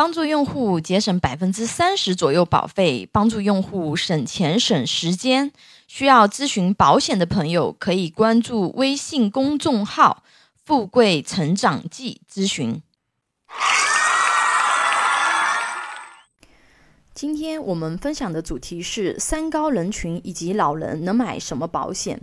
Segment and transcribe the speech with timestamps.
[0.00, 5.52] 帮助用户节省百分之三十左右保费，帮助用户省钱省时间。
[5.86, 10.22] 需要咨询保险的朋友，可以关注微信公众号
[10.64, 12.80] “富贵成长记”咨询。
[17.12, 22.22] 今天我们分享的主题是三高人群以及老人能买什么保险？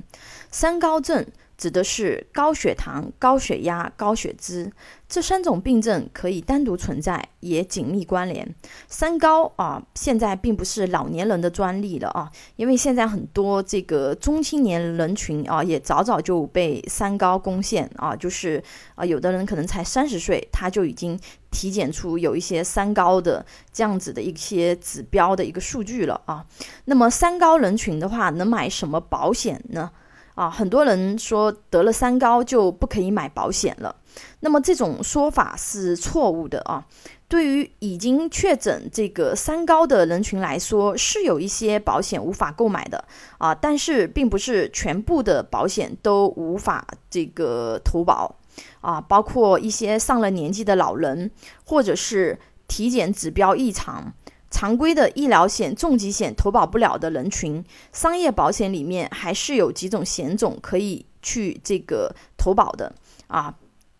[0.49, 1.27] 三高症。
[1.57, 4.71] 指的是高血糖、高血压、高血脂
[5.09, 8.55] 这三种病症可以单独存在，也紧密关联。
[8.87, 18.63] 三高啊，现在并不是老年人的专利了啊，因为现在很多这个中青年人群啊，也早早就被三高攻陷啊，就是
[18.95, 23.43] 啊，有的人可能才三十岁，他就已经体检出有一些三高的
[23.73, 26.45] 这样子的一些指标的一个数据了啊。
[26.85, 29.89] 那么三高人群的话，能买什么保险呢？
[30.37, 33.95] 啊，很多人说得了三高就不可以买保险了，
[34.41, 36.85] 那么这种说法是错误的啊。
[37.27, 43.03] 对于已经确诊这个三高的人群来说，是有一些保险无法购买的
[43.39, 48.35] 啊，但是并不是全部的保险都无法这个投保
[48.81, 51.31] 啊，包括一些上了年纪的老人，
[51.65, 54.13] 或者是体检指标异常。
[54.49, 62.93] 常规的医疗险、重疾险投保不了的人群，商业保险里面还是有几种险种可以去这个投保的
[63.27, 63.53] 啊。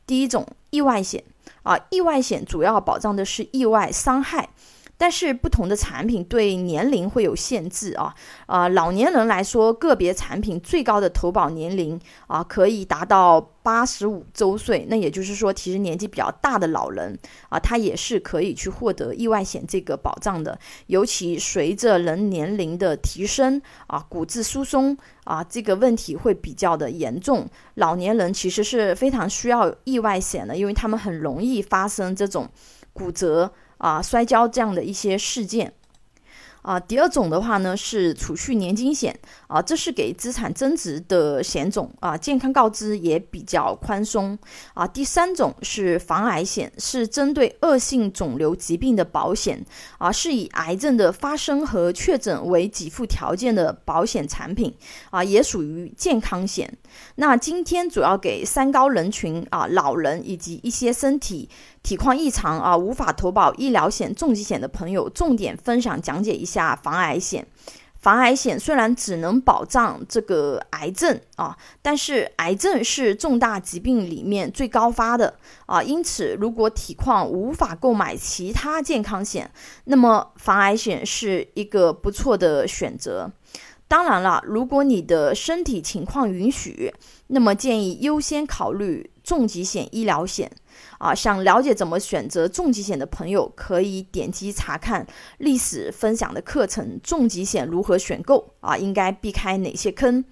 [0.06, 1.23] 第一种意外险
[1.64, 4.50] 啊，意外险主要保障的是意外伤害。
[4.98, 8.14] 但是不同的产品对年龄会有限制啊，
[8.48, 17.18] 啊，老年人来说，个别产品最高的投保年龄啊可以达到八十五周岁，那也就是说，其实年纪比较大的老人
[17.50, 20.58] 啊，他也是可以去获得意外险这个保障的。
[20.88, 32.50] 尤其随着人年龄的提升啊，骨质疏松啊这个问题会比较的严重，老年人其实是非常需要意外险的，因为他们很容易发生这种
[32.94, 33.53] 骨折。
[33.78, 35.73] 啊，摔跤这样的一些事件。
[36.68, 44.38] 啊，第二种的话呢是储蓄年金险啊，这是给资产增值的险种啊，健康告知也比较宽松
[44.74, 44.86] 啊。
[44.86, 49.66] 第三种是防癌险，是针对恶性肿瘤疾病的保险
[49.97, 54.75] 啊，是以癌症的发生和确诊为给付条件的保险产品
[55.09, 56.78] 啊，也属于健康险。
[57.16, 61.47] 那今天主要给三高人群啊，老人以及一些身体
[61.81, 66.56] 体况异常啊，无法投保医疗险、重疾险的朋友，重点分享讲解一下。
[66.57, 67.45] 下防癌险，
[68.00, 75.35] 防癌险虽然只能保障这个癌症啊，但是癌症是重大疾病里面最高发的
[75.67, 79.51] 啊，因此如果体况无法购买其他健康险，
[79.84, 83.31] 那么防癌险是一个不错的选择。
[83.88, 86.94] 当然了，如果你的身体情况允许，
[87.28, 90.50] 那么建议优先考虑重疾险、医疗险。
[91.00, 95.06] 啊，想了解怎么选择重疾险的朋友，可以点击查看
[95.40, 96.98] 历史分享的课程。
[97.04, 98.54] 重疾险如何选购？
[98.62, 100.24] 啊，应该避开哪些坑？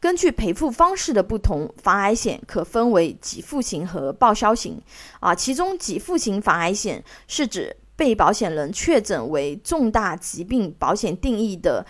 [0.00, 4.80] 根据赔付方式的不同，防癌险可分为给付型和报销型。
[5.20, 11.84] 啊，其中给付型防癌险是指被保险人确诊为重大疾病，保险定义的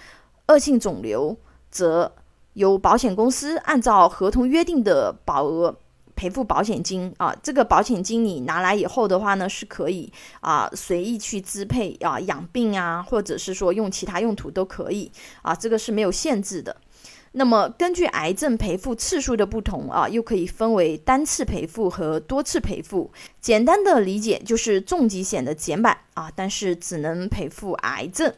[0.48, 1.36] 恶性肿瘤，
[1.70, 2.12] 则
[2.54, 5.76] 由保险公司按照合同约定的保额。
[6.18, 15.12] 赔付保险金啊，这个保险金你拿来以后的话呢，是可以啊随意去支配啊养病啊，或者是说用其他用途都可以
[15.42, 16.76] 啊，这个是没有限制的。
[17.32, 23.12] 那么根据癌症赔付次数的不同啊，又可以分为单次赔付和多次赔付。
[23.40, 28.32] 简单的理解就是重疾险的减版啊，但是只能赔付癌症。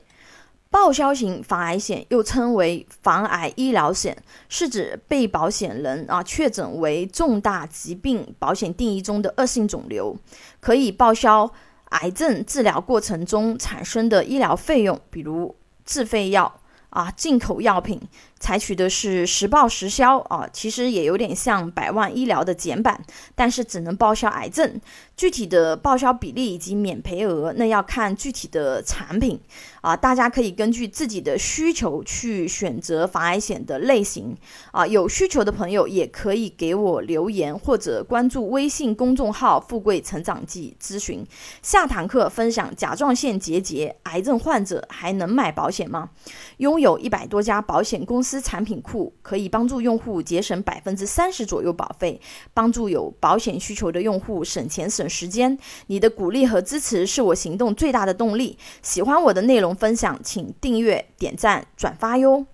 [0.70, 4.16] 报销型防癌险又称为防癌医疗险，
[4.48, 10.16] 是指被保险人啊确诊为重大疾病，保险定义中的恶性肿瘤，
[10.60, 11.50] 可以报销
[11.86, 16.59] 癌症治疗过程中产生的医疗费用，比如自费药
[16.90, 18.00] 啊、进口药品。
[18.38, 22.98] 采取的是实报实销啊，其实也有点像百万医疗的简版，
[23.34, 24.80] 但是只能报销癌症。
[25.14, 29.38] 具体的报销比例以及免赔额，那要看具体的产品
[29.82, 29.94] 啊。
[29.94, 34.34] 大家可以根据自己的需求去选择防癌险的类型
[34.72, 34.86] 啊。
[34.86, 41.22] 有需求的朋友也可以给我留言或者关注微信公众号“富贵成长记”咨询。
[41.60, 46.08] 下堂课分享甲状腺结节癌症患者还能买保险吗？
[46.56, 48.40] 拥有一百多家保险公司。
[48.40, 52.20] 产品库可以帮助用户节省百分之三十左右保费，
[52.52, 55.58] 帮助有保险需求的用户省钱省时间。
[55.86, 58.58] 你的鼓励和支持是我行动最大的动力。
[58.82, 62.46] 喜欢我的内容分享，请订阅、点赞、转发哟。